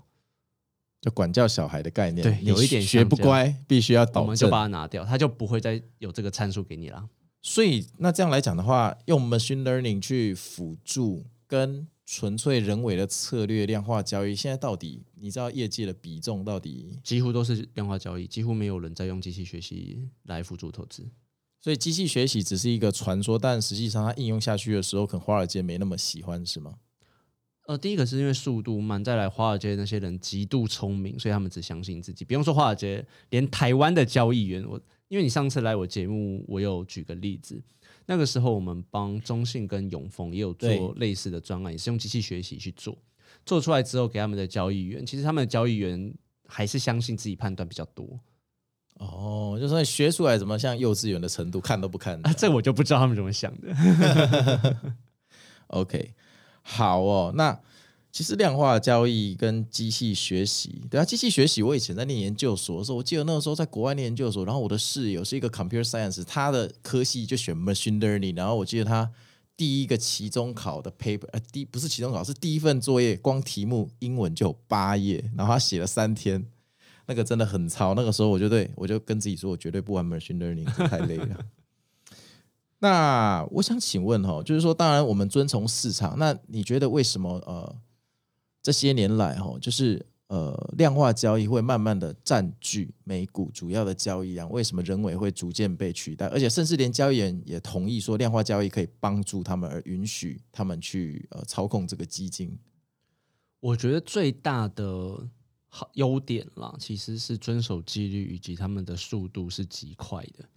[1.01, 7.09] 就管教小孩的概念，对，有一点学不乖，必须要导正，我们就把它拿掉，他就不会再有这个参数给你了。
[7.43, 16.99] 所以，那这样来讲的话，用 machine learning 去辅助跟纯粹人为的策略量化交易，现在到底你知道业界的比重到底？
[17.03, 21.09] 几乎都是量化交易，几乎没有人在用机器学习来辅助投资。
[21.63, 26.75] 所以，机器学习只是一个传说，但实际上它应用下去的时候，可能华尔街没那么喜欢，是吗？
[27.71, 32.25] 呃，第一个是因为速度慢，再来华尔街那些人极度聪明，所以他们只相信自己。
[32.25, 37.63] 不用说华尔街，连台湾的交易员，我因为你上次来我节目，我有举个例子，
[38.07, 42.99] 那个时候我们帮中信跟永丰也有做类似的专案，也是用机器学习去做，
[43.47, 46.13] 做出来之后给他们的交易员，其实他们的交易员
[46.49, 48.19] 还是相信自己判断比较多。
[48.95, 52.33] 哦，就算学出来怎么像幼稚园的程度，看都不看啊？
[52.33, 54.77] 这我就不知道他们怎么想的。
[55.69, 56.15] OK。
[56.63, 57.59] 好哦，那
[58.13, 69.09] 其实量化交易跟机器学习，对啊，机器学习，我以前在念研究所的时候，我记得那个时候在国外念研究所，然后我的室友是一个 computer science，他的科系就选 machine learning，然后我记得他
[69.57, 76.45] 第一个期中考的 paper，呃，第不是期中考，是第一份作业，光题目英文就有八页，然后他写了三天，
[77.07, 77.95] 那个真的很糙。
[77.95, 81.39] 那个时候我就对我就跟自己说，我绝对不玩 machine learning，太累了。
[82.83, 86.19] 那我想请问哈，就是说，当然我们遵从市场。
[86.19, 87.77] 那你觉得为什么呃，
[88.63, 96.27] 这些年来哈，就是呃量化交易会慢慢的占据美股主要的交易量，为什么人为会逐渐被取代？
[96.29, 102.59] 而且甚至连交易员也同意说，量化交易可以帮助他们，而允许他们去呃操控这个基金。
[103.61, 105.29] 我觉得最大的
[105.69, 110.49] 好优点啦，其实是遵守纪律以及他们的速度是极快的。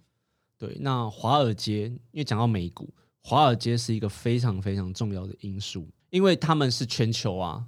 [0.58, 2.88] 对，那华尔街，因为讲到美股，
[3.22, 7.64] 华尔街是一个非常非常重要的因素，因为他们是全球啊，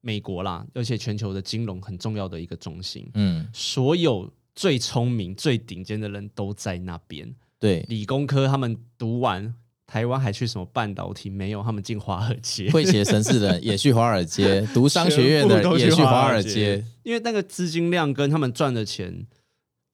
[0.00, 3.08] 美国啦，而且全球的金融很重要的一个中心。
[3.14, 7.34] 嗯，所有最聪明、最顶尖的人都在那边。
[7.58, 9.54] 对，理工科他们读完。
[9.84, 11.28] 台湾还去什么半导体？
[11.28, 12.70] 没有，他们进华尔街。
[12.70, 19.26] 会写程式的人也去华尔街， 读商学院的也去华尔街，因为那个资金量跟他们赚的钱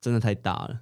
[0.00, 0.80] 真的太大了，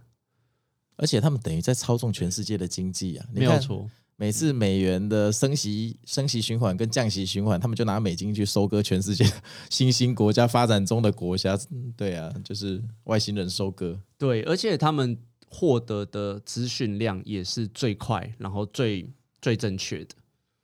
[0.96, 3.26] 而且他们等于在操纵全世界的经济啊！
[3.32, 9.24] 没有错，每次美元的升息、升息循环跟降息循环，他们就拿美金去收割全世界
[9.70, 11.58] 新兴国家、发展中的国家。
[11.96, 14.00] 对啊，就是外星人收割。
[14.18, 15.18] 对，而且他们。
[15.48, 19.08] 获得的资讯量也是最快，然后最
[19.40, 20.16] 最正确的。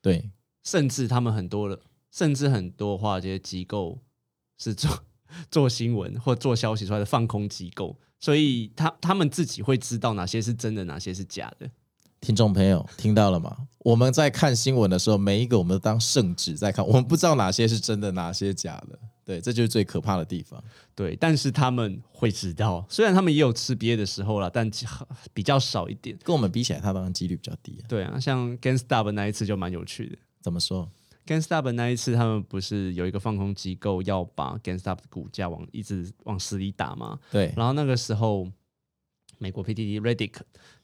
[0.03, 0.29] 对，
[0.65, 4.01] 甚至他们很多的，甚至很多话，这些机构
[4.59, 5.05] 是做
[5.51, 11.69] 做新闻或做消息出来的放空机构，所以他他们自己会知道哪些是真的，哪些是假的。
[12.21, 13.57] 听众朋友听到了吗？
[13.81, 18.97] 我们在看新闻的时候，每一个我们都当圣旨在看，我们不知道哪些是真的，哪些假的。
[19.25, 20.63] 对，这就是最可怕的地方。
[20.95, 24.71] 对，但是他们会知道，虽然他们也有吃瘪的时候了，但
[25.35, 26.17] 比较少一点。
[26.23, 27.83] 跟我们比起来，他当然几率比较低啊。
[27.89, 30.17] 对啊，像 Gangsta 那一次就蛮有趣的。
[30.41, 30.89] 怎么说
[31.27, 37.19] ？GameStop 那一次，他们不是有一个放空机构要把 GameStop 的股价往一直往死里打吗？
[37.31, 37.53] 对。
[37.57, 38.51] 然后那个时候，
[39.39, 40.35] 美国 PTT Reddit。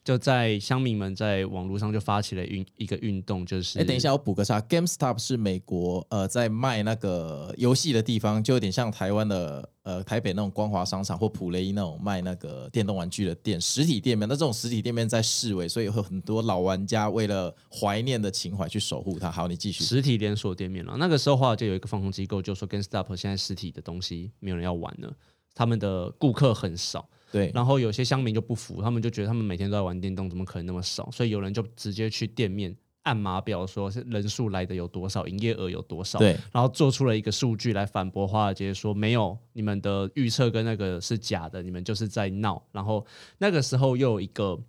[0.09, 14.27] 就在乡民们在网络上就发起了运一个运动，就是哎，等一下我补个叉，GameStop 是美国呃在卖那个游戏的地方，就有点像台湾的呃台北那种光华商场或普雷那种卖那个电动玩具的店，实体店面。
[14.27, 19.29] 那这种实体店面在市尾，所以有很多老玩家为了怀念的情怀去守护它。
[19.29, 19.83] 好，你继续。
[19.83, 25.13] 实体连锁店面了，那个时候话就有一个放空机构就说，GameStop 现在实体的东西没有人要玩了，
[25.53, 27.07] 他们的顾客很少。
[27.31, 31.09] 对，然后有些乡民就不服，他们就觉得他们每天都在玩电动，怎么可能那么少？
[31.11, 36.19] 所以有人就直接去店面按码表，说是人数来的有多少，营业额有多少。
[36.19, 42.63] 对，然后做出了一个数据来反驳华尔街，说没有，你们的预测跟那个是假的，你们就是在闹。
[42.71, 43.05] 然后
[43.37, 44.59] 那个时候又有一个，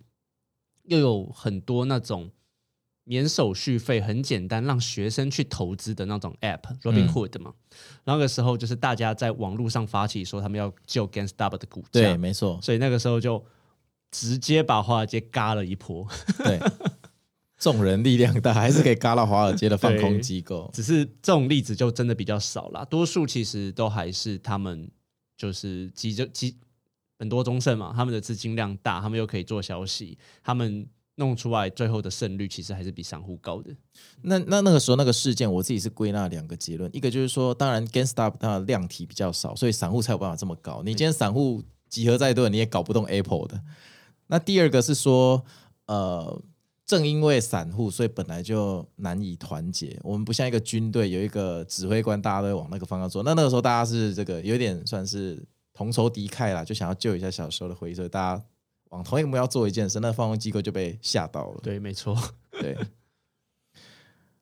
[0.85, 2.29] 又有很多那种。
[3.03, 7.51] 免手续费很简单，让学生去投资的那种 App，Robinhood 嘛。
[7.51, 12.59] 嗯、然后那个时候就是大家在网络上发起说他们要救 GameStop 的股价，对，没错。
[12.61, 13.43] 所以那个时候就
[14.11, 16.07] 直接把华尔街嘎了一波。
[16.37, 16.59] 对，
[17.57, 20.69] 众人力量大，还是可以嘎到华尔街的放空机构。
[20.71, 24.89] 只是这种例子就真的比较少啦，多数其实都还是他们
[25.35, 26.55] 就是集着集
[27.17, 30.87] 很多中盛嘛，他们的资金量大，他们又可以做消息，他们。
[31.21, 33.69] 弄出来最后的胜率其实还是比散户高的。
[34.23, 40.81] 那那那个时候那个事件，我自己是归纳两个结论，一个就是说，当然 GameStop 它的量体比较少，所以散户才有办法这么高。
[40.83, 43.61] 你今天散户集合再多，你也搞不动 Apple 的。
[44.27, 45.45] 那第二个是说，
[45.85, 46.41] 呃，
[46.87, 49.99] 正因为散户，所以本来就难以团结。
[50.01, 53.21] 我们不像一个军队，有一个指挥官，大家都会往那个方向做。
[53.21, 58.43] 那那个时候大家是这个有点算是同仇敌忾啦，就想要救一下小时候的回忆，所以大家。
[58.91, 61.59] 往同一个目标做一件事，那放空机构就被吓到了。
[61.61, 62.17] 对，没错。
[62.61, 62.77] 对，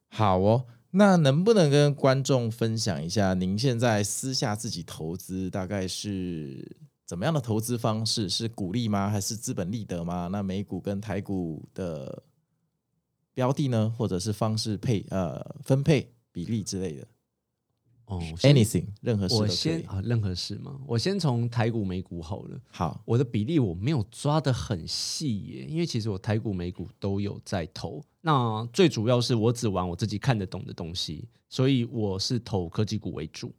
[0.10, 0.66] 好哦。
[0.92, 8.28] 那能不能跟观众分享一下，您现在私下自己投资大概是怎么样的投资方式？
[8.28, 9.08] 是股利吗？
[9.08, 10.30] 还是资本利得吗？
[10.32, 12.24] 那美股跟台股的
[13.36, 13.94] 标的呢？
[13.96, 17.08] 或者是方式配呃分配比例之类的？
[18.10, 20.82] 哦，anything，任何事我先啊，任何事吗？
[20.88, 22.60] 我先从台股、美股好了。
[22.72, 28.04] 好，我的比例我没有抓得很细耶，因为其实我台股、美股都有在投。
[28.22, 33.54] 那最主要是我只玩我自己看得懂的东西，所以我是投科技股为主。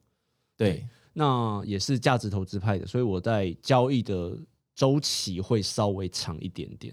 [0.56, 4.36] 对，对，那也是价值投资派的，所以我在交易的
[4.74, 6.92] 周期会稍微长一点点，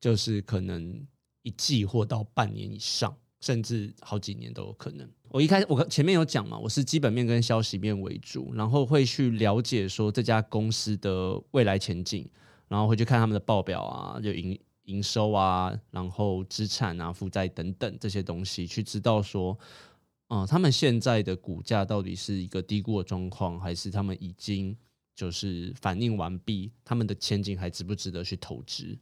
[0.00, 1.00] 就是可能
[1.42, 3.16] 一季或到半年以上。
[3.38, 5.08] 甚至好几年都有可能。
[5.30, 12.26] 我一开始我前面有讲嘛，我是基本面跟消息面为主，然后会去了解说这家公司的未来前景，
[12.68, 19.58] 然后会去看他们的报表啊，就营营收啊，然后资产啊、负债等等这些东西，去知道说，
[20.28, 24.76] 嗯、他们现在的股价到底是一个低估的状况，还是他们已经
[25.14, 28.96] 就是反应完毕，他们的前景还值不值得去投资？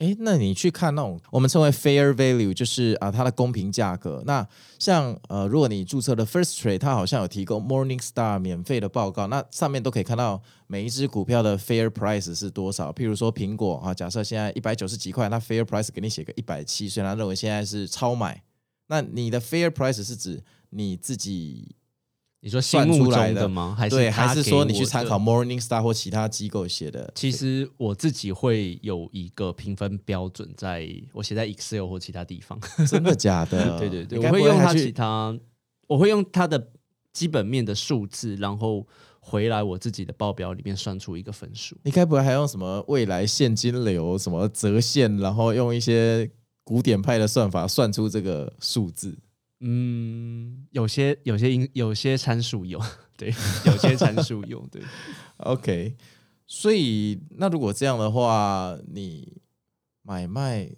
[0.00, 4.22] 哎，那你去看那种我们称为 fair value，就是啊它的公平价格。
[4.24, 4.46] 那
[4.78, 12.90] 像呃，如果你注册的 First Trade，它好像有提供 Morningstar 免费的报告，那上面都可以看到每一只股票的 fair price 是多少。
[12.90, 18.42] 譬如说苹果啊，假设现在一百九十几块，那 fair price 给你写个一百七，虽然认为现在是超买。
[18.86, 21.76] 那你的 fair price 是指你自己？
[22.42, 23.74] 你说心目中的吗？
[23.78, 27.12] 还是对，还是说你去参考 Morningstar 或其他机构写的？
[27.14, 32.58] 其实我自己会有一个评分标准，在我写在 Excel 或其他地方。
[32.88, 33.76] 真的假的？
[33.78, 35.38] 对对对，我会用它其他，
[35.86, 36.68] 我会用它的
[37.12, 38.86] 基本面的数字，然后
[39.20, 41.76] 回来我自己的报表里面算出一个分数。
[41.82, 46.30] 你该不会还用什么未来现金流什么折现，然后用一些
[46.64, 49.18] 古典派的算法算出这个数字？
[49.60, 52.80] 嗯，有些有些因有些参数有，
[53.16, 53.28] 对，
[53.66, 54.82] 有些参数有，对。
[55.38, 55.96] OK，
[56.46, 59.36] 所以那如果这样的话，你
[60.02, 60.70] 买卖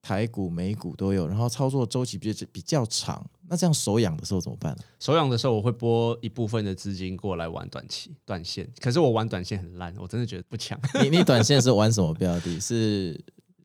[0.00, 4.82] 台股、美股都有，然后操作周期比较比较长，那这样手痒的时候怎么办呢？
[4.98, 10.80] 手痒的时候，我会拨一部分的资金过来玩短期短线，可是我玩短线很烂，我真的觉得不强。
[11.02, 12.58] 你你短线是玩什么标的？
[12.60, 13.22] 是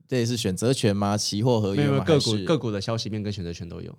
[0.07, 1.15] 这也是选择权吗？
[1.15, 1.91] 期货合约吗？
[1.91, 3.97] 没有个股个股的消息面跟选择权都有。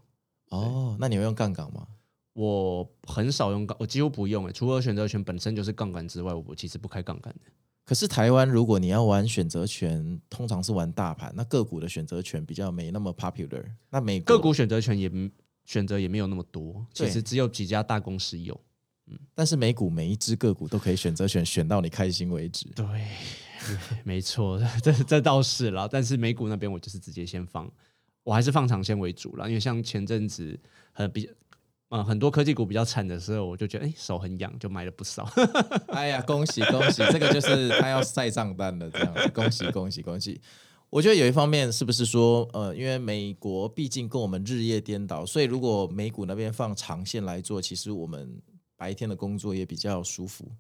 [0.55, 1.87] 哦，那你会用杠杆吗？
[2.35, 4.53] 我很少用杠，我几乎不用诶。
[4.53, 7.51] 除了选择权本身就是杠杆之外，我其实不开杠杆的。
[7.85, 13.63] 可是台湾，如果你要玩选择权，通常是玩大盘，那个股的选择权比较没那么 popular。
[13.91, 15.11] 那美个股选择权也
[15.65, 18.59] 选择也没有那么多，其实只有几家大公司有。
[19.07, 22.67] 嗯，但是美股每一只个股都可以选择权选到你开心为止。
[22.75, 22.87] 对，
[24.03, 25.87] 没错，这这倒是啦。
[25.87, 27.71] 但是美股那边我就是直接先放。
[28.25, 30.59] 我还是放长线为主了，因为像前阵子
[30.93, 31.31] 很比
[31.91, 35.31] 嗯很多科技股比较惨的时候，我就觉得哎、欸、手很痒，就买了不少。
[35.95, 40.41] 哎呀，恭喜恭喜，这个就是他要晒账单了，这样子，恭喜恭喜恭喜。
[40.91, 48.41] 我觉得有一方面是不是说呃，因为美国毕竟跟我们日夜颠倒，所以如果美股那边放长线来做，其实我们
[48.77, 50.51] 白天的工作也比较舒服。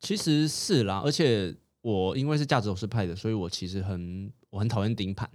[0.00, 5.28] 其实是啦，而且我因为是价值投资派的，所以我其实很我很讨厌盯盘。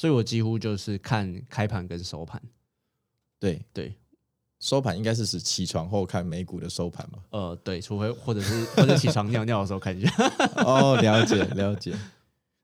[0.00, 2.40] 所以我几乎就是看开盘跟收盘，
[3.38, 3.94] 对对，
[4.58, 7.18] 收盘应该是指起床后看美股的收盘嘛？
[7.28, 10.10] 呃，对，除非或者是 或者起床尿尿的时候看一下。
[10.64, 11.94] 哦，了解了解。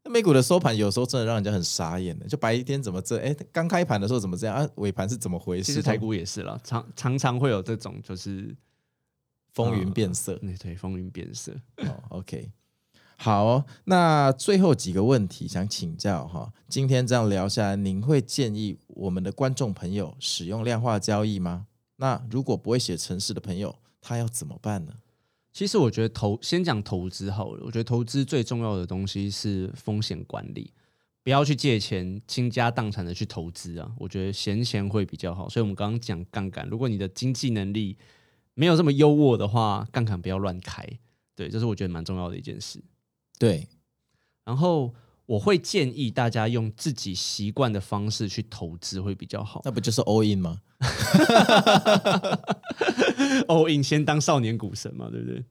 [0.02, 3.18] 那美股的收盘有时候真的让人家很傻眼的，就白天怎么这？
[3.18, 4.66] 哎，刚开盘的时候怎么这样啊？
[4.76, 5.64] 尾盘是怎么回事？
[5.64, 8.56] 其实台股也是了，常常常会有这种就是
[9.52, 10.36] 风云变色。
[10.36, 11.52] 对、呃、对，风云变色。
[11.76, 12.50] 哦，OK。
[13.18, 16.52] 好，那最后几个问题想请教哈。
[16.68, 21.66] 今天这样聊下来，您会建议我们的观众朋友使用量化交易吗？
[21.96, 24.92] 那如果不会写程式的朋友，他要怎么办呢？
[25.52, 27.62] 其实我觉得投先讲投资好了。
[27.64, 30.70] 我觉得投资最重要的东西是风险管理，
[31.24, 33.90] 不要去借钱倾家荡产的去投资啊。
[33.98, 35.48] 我觉得闲钱会比较好。
[35.48, 37.96] 所以我们刚刚讲杠杆，如果你的经济能力
[38.52, 40.86] 没有这么优渥的话，杠杆不要乱开。
[41.34, 42.78] 对，这是我觉得蛮重要的一件事。
[43.38, 43.68] 对，
[44.44, 44.94] 然后
[45.26, 49.60] 我会建议大家用自己习惯的方式去投资会比较好。
[49.64, 50.60] 那不就是 all in 吗？
[53.48, 55.44] all in 先当少年股神嘛，对不对？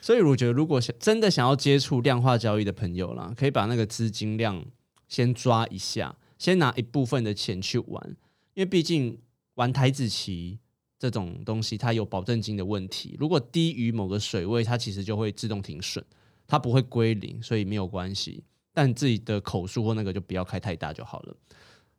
[0.00, 4.64] 所以我觉得，如果想真的想要接触量化交易的朋友啦，可以把那个资金量
[5.06, 8.16] 先抓一下，先拿一部分的钱去玩，
[8.54, 9.18] 因为毕竟
[9.54, 10.58] 玩台子棋
[10.98, 13.16] 这种东西，它有保证金的问题。
[13.20, 16.04] 如果低于某个水位，它其实就会自动停损。
[16.48, 18.42] 它不会归零，所以没有关系。
[18.72, 21.36] 但自己的口述或那个就不要开太大就好了。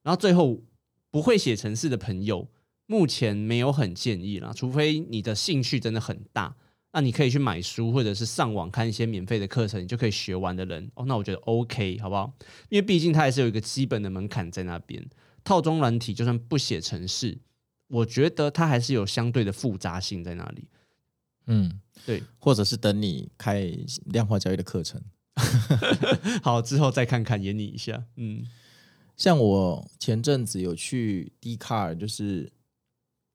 [0.04, 0.62] 然后最后，
[1.12, 2.47] 不会写程式的朋友，
[2.86, 6.56] 目前没有很建议啦，除非你的兴趣真的很大，
[6.93, 11.06] 那你可以去买书或者是上网看一些免费的课程，你就可以学完的人哦。
[11.06, 12.34] 那我觉得 OK，好不好？
[12.70, 15.06] 因为毕竟它还是有一个基本的门槛在那边。
[15.43, 17.38] 套装软体就算不写程式，
[17.88, 20.68] 我觉得它还是有相对的复杂性在那里。
[21.47, 21.79] 嗯。
[22.05, 23.69] 对，或者是等你开
[24.05, 24.99] 量化交易的课程，
[26.41, 28.01] 好，之后再看看演你一下。
[28.15, 28.41] 嗯，
[29.17, 32.49] 像我前阵子有去 Dcard，就是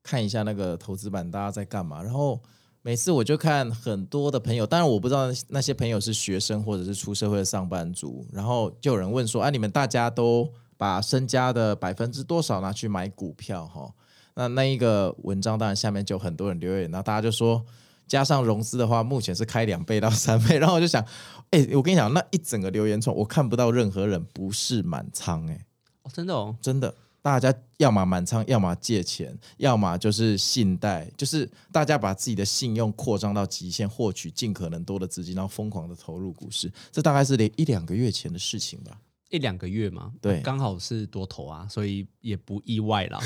[0.02, 2.02] 看一下那个投资版大家在干嘛。
[2.02, 2.42] 然后
[2.80, 8.26] 每次我就看很多的朋友，当然我不知道那些朋友是学生或者是出社会的上班族。
[8.32, 13.94] 然后就有人问说：“啊，你们大家都把身家的百分之多少拿去买股票？”哈，
[14.34, 17.64] 那那一个文章当然下面就很多人留言，然后大家就说。
[18.06, 20.56] 加上融资的话，目前是开两倍到三倍。
[20.60, 21.02] 然后我就想，
[21.50, 25.64] 哎、欸，我跟你讲，那一整个留言窗，我看不到任何人不是满仓，哎，
[26.02, 36.70] 哦，真的哦，真的，大家要么满仓，要么借钱，要么就是信贷，就是大家把自己的信用扩张到极限，获取尽可能多的资金，然后疯狂的投入股市。
[36.92, 38.98] 这大概是连一两个月前的事情吧。
[39.30, 43.18] 一两个月嘛，对，刚好是多头啊，所以也不意外啦。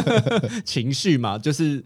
[0.64, 1.84] 情绪嘛，就是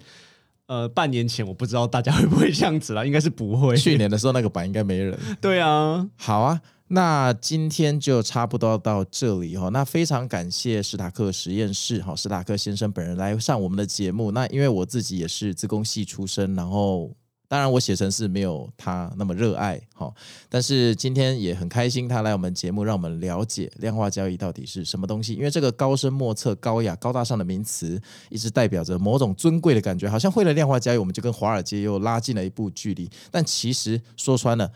[0.66, 3.76] 呃，半年前我不知道大家会不会这样子啦，应该是不会。
[3.76, 5.18] 去年的时候那个版应该没人。
[5.40, 9.68] 对啊，好啊，那今天就差不多到这里哈。
[9.68, 14.30] 那非常感谢史塔克实验室哈，史塔克先生本人来上我们的节目。
[14.32, 17.10] 那因为我自己也是自工系出身，然后。
[17.48, 20.12] 当然，我写程式没有他那么热爱，哈。
[20.48, 25.34] 但是今天也很开心，他来我们节目，让我们了解量化交易到底是什么东西。
[25.34, 33.08] 因为这个高深莫测、高雅、高大上的名词，一直代表着某种尊贵的感觉，好像会了量化交易，我们就跟华尔街又拉近了一步距离。
[33.30, 34.72] 但其实说穿了，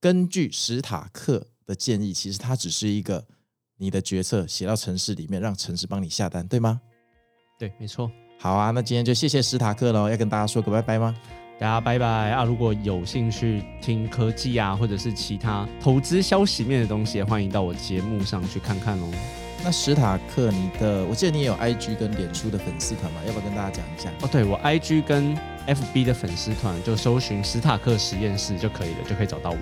[0.00, 3.24] 根据史塔克的建议，其实它只是一个
[3.76, 6.80] 你的决策写到城市里面，让城市帮你下单，对吗？
[7.56, 8.10] 对，没错。
[8.38, 11.14] 好啊，那今天就谢谢史塔克喽，要跟大家说个拜拜吗？
[11.60, 12.42] 大家拜拜啊！
[12.42, 19.10] 如果有兴趣听科技啊，或者是其他投资消息面的东西，欢迎到我节目上去看看哦。
[19.62, 23.20] 那史塔克，你的我记得你也有 IG 跟脸书的粉丝团嘛？
[23.26, 24.08] 要不要跟大家讲一下？
[24.22, 25.36] 哦，对，我 IG 跟
[25.66, 29.58] FB 的粉丝团就搜寻史塔克实验室就可以了，就可以找到我。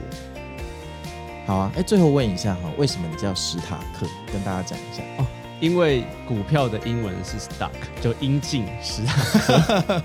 [1.48, 4.06] 好啊，哎，最后问一下哈，为什么你叫史塔克？
[4.32, 5.26] 跟大家讲一下哦。
[5.60, 10.02] 因为股票的英文是 stock，就英进史塔克，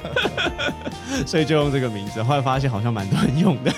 [1.28, 2.24] 所以就用这个名字。
[2.24, 3.74] 后来发现好像蛮多人用的。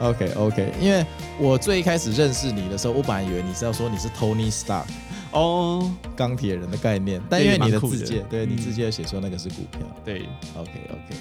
[0.00, 1.04] OK OK，因为
[1.38, 4.84] 我最一开始认识你的时候，我本来以为你是要说你是 Tony Stark
[5.32, 7.20] 哦，钢铁人的概念。
[7.30, 9.80] 但因为你的字界，对你字界写说那个是股票。
[10.04, 11.16] 对，OK OK，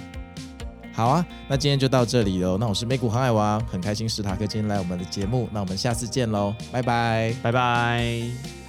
[0.94, 2.58] 好啊，那今天就到这里喽。
[2.58, 5.48] 那我是美股航海王，很开心史塔克今天来我们的节目。
[5.54, 8.65] 那我们下次见喽，拜拜，拜拜。